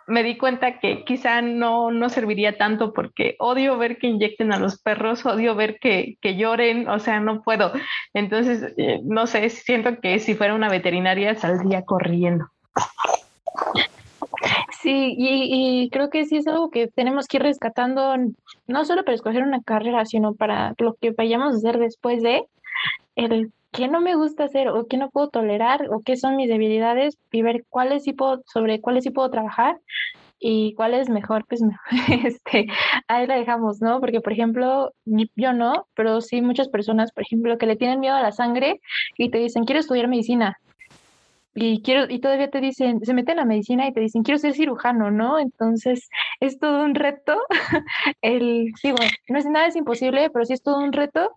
[0.07, 4.59] me di cuenta que quizá no, no serviría tanto porque odio ver que inyecten a
[4.59, 7.71] los perros, odio ver que, que lloren, o sea, no puedo.
[8.13, 12.45] Entonces, eh, no sé, siento que si fuera una veterinaria saldría corriendo.
[14.81, 18.15] Sí, y, creo que sí es algo que tenemos que ir rescatando,
[18.67, 22.45] no solo para escoger una carrera, sino para lo que vayamos a hacer después de
[23.15, 26.47] el qué no me gusta hacer o qué no puedo tolerar o qué son mis
[26.47, 29.79] debilidades y ver cuáles sí puedo, sobre cuáles sí puedo trabajar
[30.39, 31.61] y cuál es mejor, pues
[32.25, 32.67] este,
[33.07, 33.99] ahí la dejamos, ¿no?
[33.99, 38.15] Porque, por ejemplo, yo no, pero sí muchas personas, por ejemplo, que le tienen miedo
[38.15, 38.79] a la sangre
[39.17, 40.57] y te dicen, quiero estudiar medicina
[41.53, 44.53] y quiero y todavía te dicen, se meten a medicina y te dicen, quiero ser
[44.53, 45.39] cirujano, ¿no?
[45.39, 46.09] Entonces,
[46.39, 47.37] es todo un reto.
[48.21, 48.97] el, digo,
[49.29, 51.31] no es nada es imposible, pero sí es todo un reto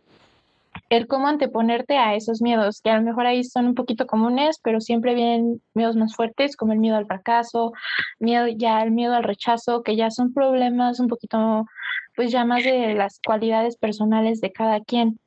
[0.88, 4.58] el cómo anteponerte a esos miedos, que a lo mejor ahí son un poquito comunes,
[4.62, 7.72] pero siempre vienen miedos más fuertes, como el miedo al fracaso,
[8.18, 11.66] miedo ya el miedo al rechazo, que ya son problemas un poquito,
[12.16, 15.18] pues ya más de las cualidades personales de cada quien.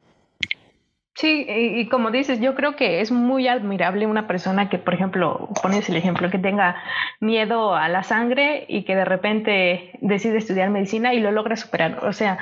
[1.14, 5.50] Sí, y, como dices, yo creo que es muy admirable una persona que, por ejemplo,
[5.62, 6.78] pones el ejemplo, que tenga
[7.20, 12.06] miedo a la sangre y que de repente decide estudiar medicina y lo logra superar.
[12.06, 12.40] O sea,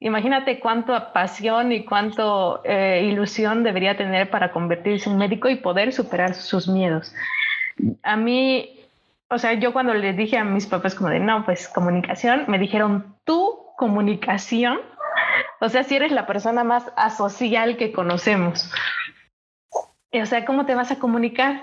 [0.00, 5.92] imagínate cuánta pasión y cuánto eh, ilusión debería tener para convertirse en médico y poder
[5.92, 7.14] superar sus miedos.
[8.02, 8.80] A mí,
[9.28, 12.58] o sea, yo cuando le dije a mis papás como de, no, pues comunicación, me
[12.58, 14.80] dijeron, tu comunicación
[15.60, 18.72] o sea, si eres la persona más asocial que conocemos.
[20.12, 21.62] O sea, ¿cómo te vas a comunicar?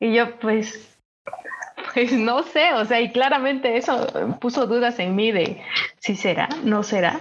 [0.00, 0.98] Y yo, pues,
[1.94, 4.06] pues no sé, o sea, y claramente eso
[4.40, 5.62] puso dudas en mí de
[5.98, 7.20] si será, no será,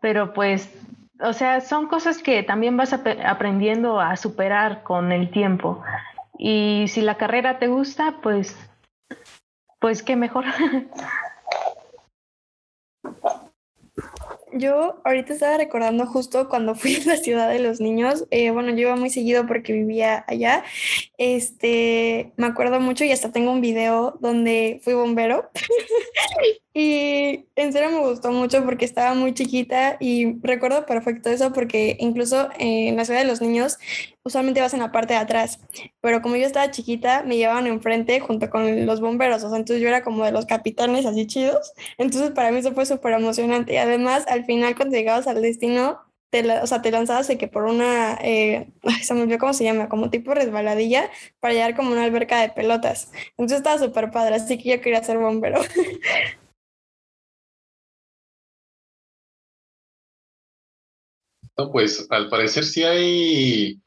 [0.00, 0.72] pero pues,
[1.20, 5.82] o sea, son cosas que también vas aprendiendo a superar con el tiempo.
[6.38, 8.58] Y si la carrera te gusta, pues,
[9.78, 10.44] pues qué mejor.
[14.56, 18.70] Yo ahorita estaba recordando justo cuando fui a la ciudad de los niños, eh, bueno,
[18.70, 20.62] yo iba muy seguido porque vivía allá,
[21.18, 25.50] este, me acuerdo mucho y hasta tengo un video donde fui bombero
[26.76, 31.96] y en serio me gustó mucho porque estaba muy chiquita y recuerdo perfecto eso porque
[32.00, 33.78] incluso en la ciudad de los niños
[34.24, 35.60] usualmente vas en la parte de atrás,
[36.00, 39.80] pero como yo estaba chiquita me llevaban enfrente junto con los bomberos, o sea, entonces
[39.80, 43.74] yo era como de los capitanes así chidos, entonces para mí eso fue súper emocionante
[43.74, 47.46] y además al final cuando llegabas al destino te, o sea, te lanzabas de que
[47.46, 48.66] por una, eh,
[49.02, 51.08] se me olvidó cómo se llama, como tipo resbaladilla
[51.38, 53.12] para llegar como una alberca de pelotas.
[53.38, 55.60] Entonces estaba súper padre, así que yo quería ser bombero.
[61.56, 63.80] No, pues al parecer sí hay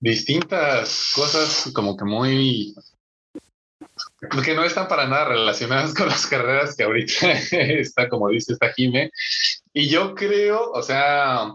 [0.00, 2.74] distintas cosas como que muy
[4.44, 8.72] que no están para nada relacionadas con las carreras que ahorita está, como dice esta
[8.72, 9.10] Jime.
[9.72, 11.52] Y yo creo, o sea,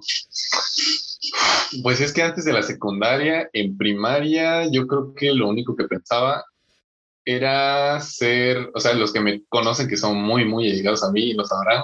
[1.82, 5.86] pues es que antes de la secundaria, en primaria, yo creo que lo único que
[5.86, 6.45] pensaba
[7.26, 11.34] era ser, o sea, los que me conocen que son muy, muy llegados a mí
[11.34, 11.84] lo sabrán,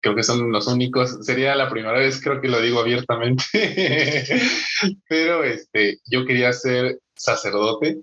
[0.00, 3.44] creo que son los únicos, sería la primera vez, creo que lo digo abiertamente,
[5.08, 7.98] pero este, yo quería ser sacerdote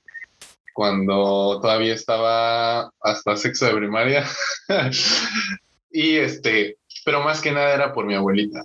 [0.73, 4.25] cuando todavía estaba hasta sexo de primaria.
[5.91, 8.63] y este, pero más que nada era por mi abuelita,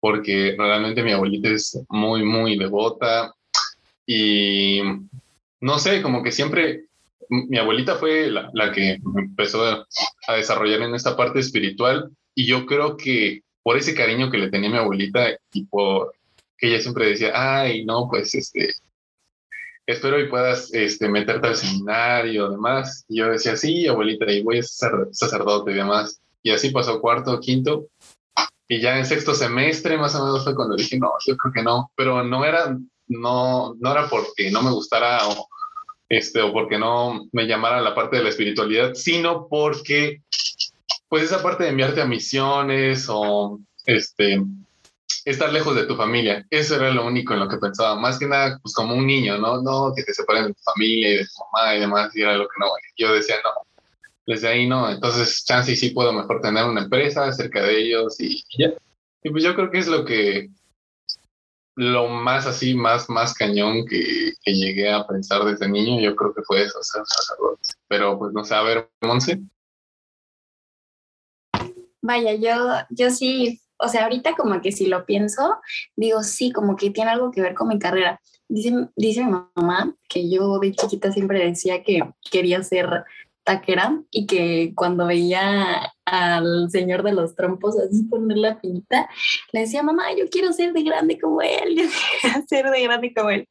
[0.00, 3.34] porque realmente mi abuelita es muy, muy devota.
[4.06, 4.80] Y
[5.60, 6.84] no sé, como que siempre
[7.28, 9.86] mi abuelita fue la, la que empezó
[10.28, 14.50] a desarrollar en esta parte espiritual y yo creo que por ese cariño que le
[14.50, 16.14] tenía mi abuelita y por
[16.56, 18.72] que ella siempre decía, ay, no, pues este,
[19.86, 23.04] espero y puedas este, meterte al seminario, demás.
[23.08, 26.20] Y yo decía, sí, abuelita, y voy a ser sacerdote y demás.
[26.42, 27.86] Y así pasó cuarto, quinto.
[28.68, 31.62] Y ya en sexto semestre, más o menos, fue cuando dije, no, yo creo que
[31.62, 31.90] no.
[31.96, 32.76] Pero no era,
[33.08, 35.48] no, no era porque no me gustara o,
[36.08, 40.22] este, o porque no me llamara la parte de la espiritualidad, sino porque,
[41.08, 44.42] pues, esa parte de enviarte a misiones o, este,
[45.24, 46.46] estar lejos de tu familia.
[46.50, 47.98] Eso era lo único en lo que pensaba.
[47.98, 49.62] Más que nada, pues como un niño, ¿no?
[49.62, 52.36] No, que te separen de tu familia y de tu mamá y demás, y era
[52.36, 52.66] lo que no.
[52.96, 53.50] Yo decía, no,
[54.26, 54.90] desde ahí no.
[54.90, 58.72] Entonces, chance y sí puedo mejor tener una empresa cerca de ellos y, ya.
[59.22, 60.50] Y pues yo creo que es lo que,
[61.76, 66.34] lo más así, más, más cañón que, que llegué a pensar desde niño, yo creo
[66.34, 67.70] que fue eso, ser sacerdote.
[67.88, 69.40] Pero pues no sé, a ver, Monse.
[72.04, 72.52] Vaya, yo,
[72.90, 75.58] yo sí o sea, ahorita como que si lo pienso,
[75.96, 78.20] digo, sí, como que tiene algo que ver con mi carrera.
[78.48, 83.04] Dice, dice mi mamá que yo de chiquita siempre decía que quería ser
[83.42, 89.08] taquera y que cuando veía al señor de los trompos así poner la pinita,
[89.52, 91.84] le decía, mamá, yo quiero ser de grande como él, yo
[92.20, 93.48] quiero ser de grande como él.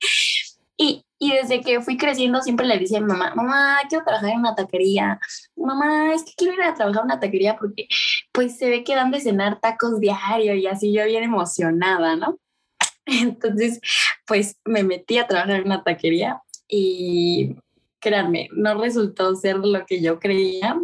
[0.77, 4.31] Y, y desde que fui creciendo siempre le decía a mi mamá, mamá, quiero trabajar
[4.31, 5.19] en una taquería.
[5.55, 7.87] Mamá, es que quiero ir a trabajar en una taquería porque
[8.31, 12.39] pues se ve que dan de cenar tacos diario y así yo bien emocionada, ¿no?
[13.05, 13.79] Entonces,
[14.25, 17.55] pues me metí a trabajar en una taquería y
[17.99, 20.77] créanme, no resultó ser lo que yo creía.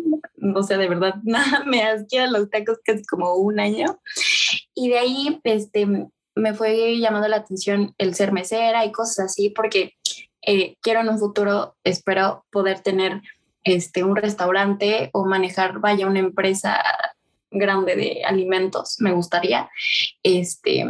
[0.55, 3.99] O sea, de verdad, nada, me asqué los tacos casi como un año.
[4.73, 5.85] Y de ahí, este,
[6.39, 9.93] me fue llamando la atención el ser mesera y cosas así, porque
[10.41, 13.21] eh, quiero en un futuro, espero poder tener
[13.63, 16.81] este, un restaurante o manejar, vaya, una empresa
[17.51, 19.69] grande de alimentos, me gustaría.
[20.23, 20.85] Este,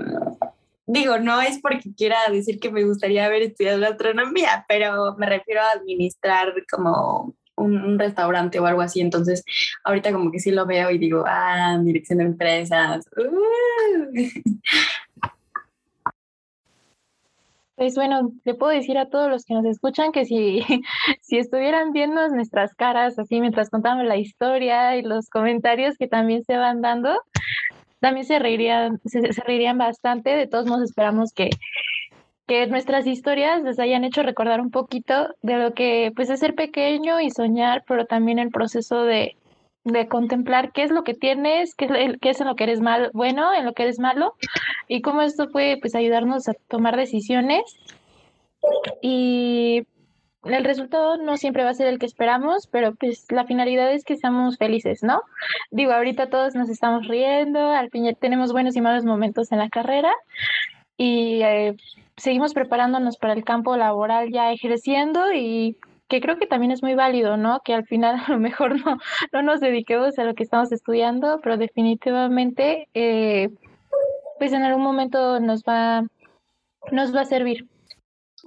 [0.86, 5.62] digo, no es porque quiera decir que me gustaría haber estudiado gastronomía, pero me refiero
[5.62, 9.02] a administrar como un, restaurante o algo así.
[9.02, 9.44] Entonces,
[9.84, 13.06] ahorita como que sí lo veo y digo, ah, dirección de empresas.
[13.18, 14.30] Uh.
[17.80, 20.60] Pues bueno, le puedo decir a todos los que nos escuchan que si,
[21.22, 26.44] si estuvieran viendo nuestras caras así mientras contamos la historia y los comentarios que también
[26.44, 27.22] se van dando,
[28.02, 30.32] también se reirían, se, reirían bastante.
[30.32, 31.52] De todos modos, esperamos que,
[32.48, 36.56] que nuestras historias les hayan hecho recordar un poquito de lo que pues es ser
[36.56, 39.38] pequeño y soñar, pero también el proceso de,
[39.92, 41.86] de contemplar qué es lo que tienes, qué
[42.22, 44.36] es, en lo que eres mal, bueno, en lo que eres malo,
[44.88, 47.62] y cómo esto puede pues ayudarnos a tomar decisiones.
[49.02, 49.84] Y
[50.44, 54.04] el resultado no siempre va a ser el que esperamos, pero pues la finalidad es
[54.04, 55.22] que seamos felices, ¿no?
[55.72, 59.70] Digo, ahorita todos nos estamos riendo, al fin tenemos buenos y malos momentos en la
[59.70, 60.14] carrera
[60.98, 61.76] y eh,
[62.18, 65.78] seguimos preparándonos para el campo laboral ya ejerciendo y
[66.10, 67.62] que creo que también es muy válido, ¿no?
[67.64, 68.98] Que al final a lo mejor no,
[69.32, 73.50] no nos dediquemos a lo que estamos estudiando, pero definitivamente, eh,
[74.40, 76.04] pues en algún momento nos va,
[76.92, 77.68] nos va a servir.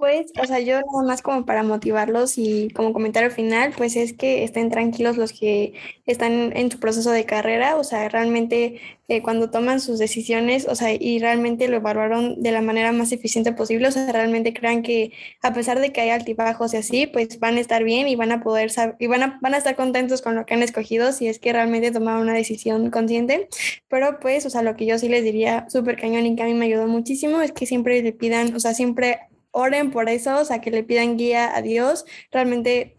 [0.03, 4.11] Pues, o sea, yo nada más como para motivarlos y como comentario final, pues es
[4.11, 5.75] que estén tranquilos los que
[6.05, 10.75] están en su proceso de carrera, o sea, realmente eh, cuando toman sus decisiones, o
[10.75, 14.83] sea, y realmente lo evaluaron de la manera más eficiente posible, o sea, realmente crean
[14.83, 18.17] que a pesar de que hay altibajos y así, pues van a estar bien y
[18.17, 21.13] van a poder y van a, van a estar contentos con lo que han escogido
[21.13, 23.47] si es que realmente tomaron una decisión consciente,
[23.87, 26.45] pero pues, o sea, lo que yo sí les diría súper cañón y que a
[26.47, 29.19] mí me ayudó muchísimo es que siempre le pidan, o sea, siempre
[29.53, 32.05] oren por eso, o sea, que le pidan guía a Dios.
[32.31, 32.97] Realmente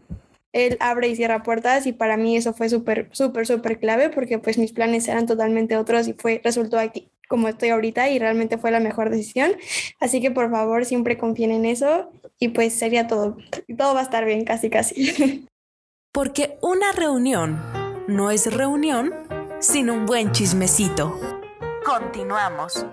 [0.52, 4.38] Él abre y cierra puertas y para mí eso fue súper, súper, súper clave porque
[4.38, 8.58] pues mis planes eran totalmente otros y fue, resultó aquí como estoy ahorita y realmente
[8.58, 9.52] fue la mejor decisión.
[10.00, 13.36] Así que por favor siempre confíen en eso y pues sería todo,
[13.76, 15.46] todo va a estar bien, casi, casi.
[16.12, 17.60] Porque una reunión
[18.06, 19.12] no es reunión
[19.58, 21.18] sin un buen chismecito.
[21.84, 22.86] Continuamos.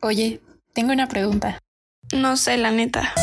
[0.00, 0.40] Oye,
[0.72, 1.58] tengo una pregunta.
[2.12, 3.14] No sé, la neta.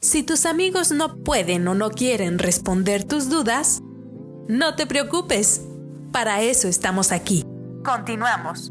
[0.00, 3.80] Si tus amigos no pueden o no quieren responder tus dudas,
[4.48, 5.62] no te preocupes.
[6.12, 7.44] Para eso estamos aquí.
[7.84, 8.70] Continuamos.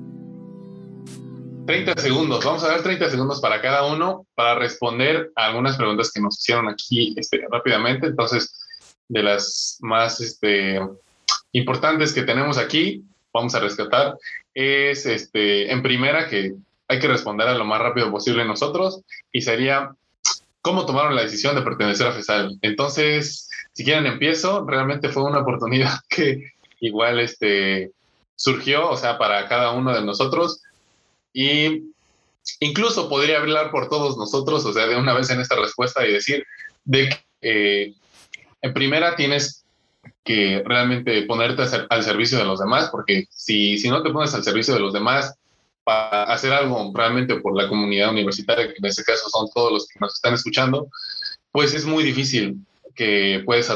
[1.66, 2.46] 30 segundos.
[2.46, 6.40] Vamos a dar 30 segundos para cada uno para responder a algunas preguntas que nos
[6.40, 8.08] hicieron aquí este, rápidamente.
[8.08, 8.60] Entonces,
[9.08, 10.80] de las más este,
[11.54, 14.18] importantes que tenemos aquí, vamos a rescatar,
[14.54, 16.54] es este, en primera que
[16.88, 19.02] hay que responder a lo más rápido posible nosotros
[19.32, 19.92] y sería
[20.62, 22.58] cómo tomaron la decisión de pertenecer a FESAL.
[22.62, 27.92] Entonces, si quieren empiezo, realmente fue una oportunidad que igual este,
[28.36, 30.62] surgió, o sea, para cada uno de nosotros
[31.34, 31.84] y
[32.60, 36.14] incluso podría hablar por todos nosotros, o sea, de una vez en esta respuesta y
[36.14, 36.46] decir
[36.84, 37.94] de que eh,
[38.62, 39.63] en primera tienes
[40.24, 44.44] que realmente ponerte al servicio de los demás, porque si, si no te pones al
[44.44, 45.36] servicio de los demás
[45.84, 49.88] para hacer algo realmente por la comunidad universitaria, que en este caso son todos los
[49.88, 50.88] que nos están escuchando,
[51.52, 52.58] pues es muy difícil
[52.96, 53.72] que puedes,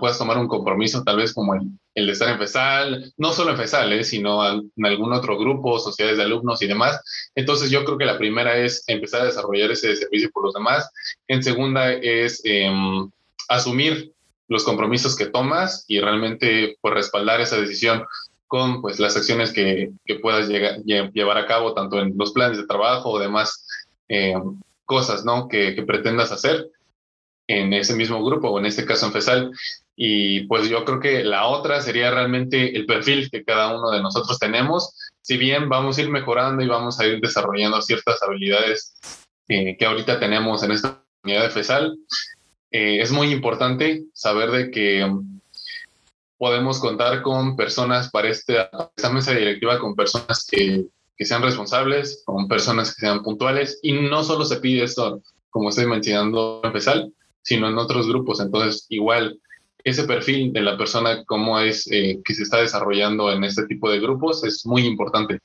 [0.00, 1.62] puedas tomar un compromiso tal vez como el,
[1.94, 5.78] el, de estar en FESAL, no solo en FESAL, eh, sino en algún otro grupo,
[5.78, 7.00] sociedades de alumnos y demás.
[7.34, 10.90] Entonces yo creo que la primera es empezar a desarrollar ese servicio por los demás.
[11.28, 13.10] En segunda es em,
[13.48, 14.12] asumir
[14.48, 18.04] los compromisos que tomas y realmente por pues, respaldar esa decisión
[18.46, 22.56] con pues las acciones que, que puedas llegar, llevar a cabo tanto en los planes
[22.56, 23.66] de trabajo o demás
[24.08, 24.34] eh,
[24.86, 25.48] cosas ¿no?
[25.48, 26.70] que, que, pretendas hacer
[27.46, 29.52] en ese mismo grupo o en este caso en FESAL.
[29.96, 34.00] Y pues yo creo que la otra sería realmente el perfil que cada uno de
[34.00, 34.96] nosotros tenemos.
[35.20, 38.94] Si bien vamos a ir mejorando y vamos a ir desarrollando ciertas habilidades
[39.48, 41.98] eh, que ahorita tenemos en esta unidad de FESAL,
[42.70, 45.40] eh, es muy importante saber de que um,
[46.36, 48.56] podemos contar con personas para este,
[48.96, 50.84] esta mesa directiva, con personas que,
[51.16, 55.70] que, sean responsables, con personas que sean puntuales, y no solo se pide esto, como
[55.70, 57.12] estoy mencionando en FESAL,
[57.42, 58.40] sino en otros grupos.
[58.40, 59.40] Entonces, igual,
[59.82, 63.90] ese perfil de la persona, cómo es eh, que se está desarrollando en este tipo
[63.90, 65.40] de grupos, es muy importante.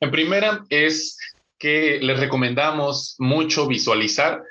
[0.00, 1.16] En primera es
[1.58, 4.42] que les recomendamos mucho visualizar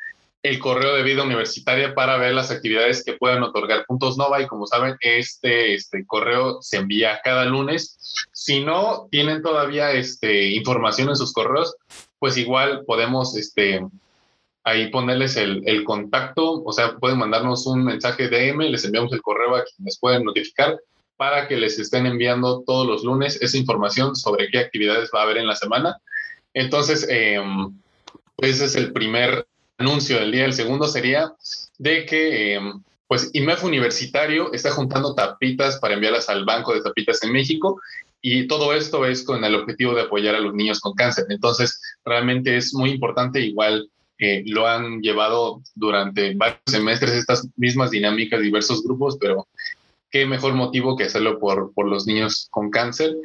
[0.41, 4.47] el correo de vida universitaria para ver las actividades que puedan otorgar puntos Nova y
[4.47, 7.97] como saben, este, este correo se envía cada lunes.
[8.31, 11.75] Si no tienen todavía este, información en sus correos,
[12.19, 13.83] pues igual podemos este,
[14.63, 19.23] ahí ponerles el, el, contacto, o sea, pueden mandarnos un mensaje DM, les enviamos el
[19.23, 20.77] correo a quienes pueden notificar
[21.17, 25.23] para que les estén enviando todos los lunes esa información sobre qué actividades va a
[25.23, 25.97] haber en la semana.
[26.53, 27.41] Entonces, eh,
[28.35, 29.47] pues ese es el primer
[29.77, 30.45] anuncio del día.
[30.45, 31.33] El segundo sería
[31.77, 32.59] de que, eh,
[33.07, 37.79] pues, IMEF Universitario está juntando tapitas para enviarlas al Banco de Tapitas en México
[38.21, 41.25] y todo esto es con el objetivo de apoyar a los niños con cáncer.
[41.29, 43.89] Entonces, realmente es muy importante, igual
[44.45, 49.47] lo han llevado durante varios semestres estas mismas dinámicas, diversos grupos, pero
[50.11, 53.15] qué mejor motivo que hacerlo por, por los niños con cáncer.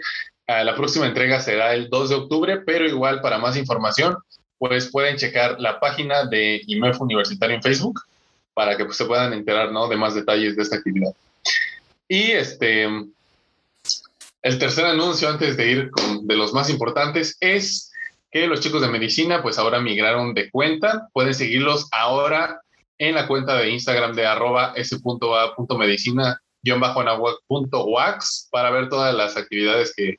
[0.46, 4.16] Ah, la próxima entrega será el 2 de octubre, pero igual para más información
[4.60, 7.98] pues pueden checar la página de IMEF Universitario en Facebook
[8.52, 9.88] para que pues, se puedan enterar ¿no?
[9.88, 11.12] de más detalles de esta actividad.
[12.06, 12.84] Y este,
[14.42, 17.90] el tercer anuncio antes de ir con de los más importantes es
[18.30, 21.08] que los chicos de medicina pues ahora migraron de cuenta.
[21.14, 22.60] Pueden seguirlos ahora
[22.98, 24.74] en la cuenta de Instagram de arroba
[26.62, 30.18] s.a.medicina-wax para ver todas las actividades que,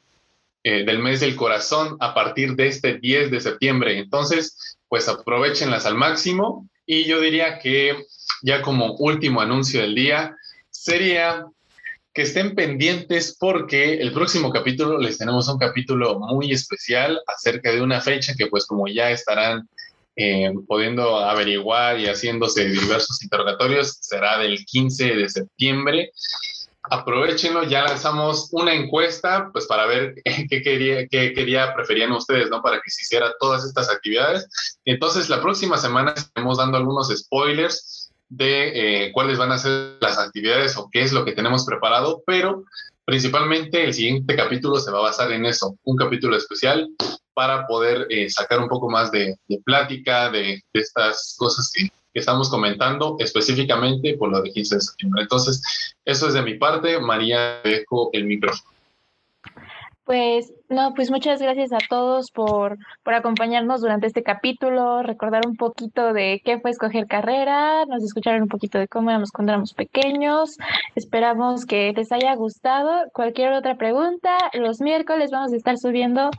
[0.63, 3.97] eh, del mes del corazón a partir de este 10 de septiembre.
[3.97, 6.67] Entonces, pues aprovechenlas al máximo.
[6.85, 8.05] Y yo diría que
[8.41, 10.35] ya como último anuncio del día
[10.69, 11.45] sería
[12.13, 17.81] que estén pendientes porque el próximo capítulo les tenemos un capítulo muy especial acerca de
[17.81, 19.69] una fecha que pues como ya estarán
[20.21, 26.11] eh, pudiendo averiguar y haciéndose diversos interrogatorios, será del 15 de septiembre
[26.89, 30.15] aprovechenlo, ya lanzamos una encuesta, pues para ver
[30.49, 32.61] qué quería, qué quería, preferían ustedes, ¿no?
[32.61, 34.47] Para que se hiciera todas estas actividades.
[34.85, 40.17] Entonces, la próxima semana estaremos dando algunos spoilers de eh, cuáles van a ser las
[40.17, 42.63] actividades o qué es lo que tenemos preparado, pero
[43.05, 46.89] principalmente el siguiente capítulo se va a basar en eso, un capítulo especial
[47.41, 49.35] para poder eh, sacar un poco más de,
[49.65, 54.81] plática de, de estas cosas que que estamos comentando específicamente por lo de 15 de
[54.81, 55.21] septiembre.
[55.21, 56.99] Entonces, eso es de mi parte.
[56.99, 58.69] María, dejo el micrófono.
[60.03, 65.55] Pues no, pues muchas gracias a todos por, por acompañarnos durante este capítulo, recordar un
[65.55, 69.73] poquito de qué fue escoger carrera, nos escucharon un poquito de cómo éramos cuando éramos
[69.73, 70.57] pequeños.
[70.95, 73.09] Esperamos que les haya gustado.
[73.13, 76.29] Cualquier otra pregunta, los miércoles vamos a estar subiendo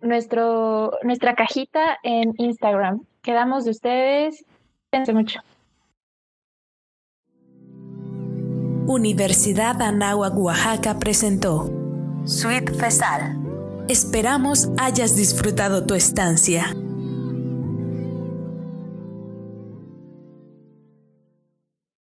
[0.00, 3.02] nuestro, nuestra cajita en Instagram.
[3.22, 4.44] Quedamos de ustedes
[5.12, 5.40] mucho.
[8.86, 11.70] Universidad Anáhuac, Oaxaca presentó
[12.24, 13.38] Suite FESAL.
[13.88, 16.74] Esperamos hayas disfrutado tu estancia.